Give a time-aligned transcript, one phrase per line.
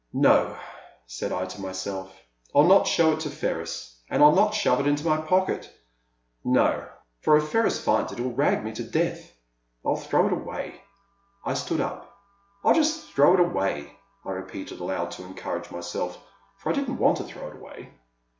[0.07, 0.57] *' No,"
[1.05, 4.01] said I to myself, *' I '11 not show it to Ferris.
[4.09, 5.69] And I 'U not shove it into my pocket—
[6.59, 6.89] no—
[7.21, 9.31] for if Ferris finds it he *11 rag me to death.
[9.85, 10.81] I '11 throw it away."
[11.45, 12.17] I stood up."
[12.63, 13.95] I '11 just throw it away,"
[14.25, 16.17] I repeated aloud to encourage myself,
[16.57, 17.91] for I didn't want to throw it away.